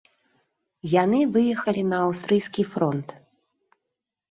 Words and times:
Яны 1.03 1.19
выехалі 1.35 1.83
на 1.91 1.97
аўстрыйскі 2.07 2.67
фронт. 2.73 3.07